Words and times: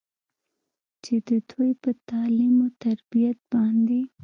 چې 1.03 1.15
د 1.27 1.29
دوي 1.49 1.71
پۀ 1.81 1.91
تعليم 2.09 2.53
وتربيت 2.63 3.37
باندې 3.51 4.01